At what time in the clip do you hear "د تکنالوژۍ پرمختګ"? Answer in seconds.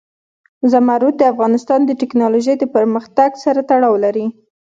1.85-3.29